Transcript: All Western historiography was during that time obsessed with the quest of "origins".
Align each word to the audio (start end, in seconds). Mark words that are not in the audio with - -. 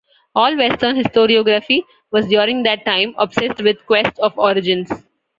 All 0.33 0.57
Western 0.57 0.95
historiography 0.95 1.83
was 2.09 2.25
during 2.25 2.63
that 2.63 2.83
time 2.87 3.13
obsessed 3.19 3.61
with 3.61 3.77
the 3.77 3.83
quest 3.85 4.17
of 4.17 4.33
"origins". 4.35 4.91